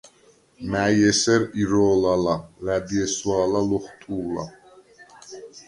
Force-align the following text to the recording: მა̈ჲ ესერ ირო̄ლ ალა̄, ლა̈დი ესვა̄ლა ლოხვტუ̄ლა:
მა̈ჲ 0.71 0.97
ესერ 1.09 1.41
ირო̄ლ 1.61 2.03
ალა̄, 2.13 2.41
ლა̈დი 2.65 2.97
ესვა̄ლა 3.05 3.61
ლოხვტუ̄ლა: 3.69 4.43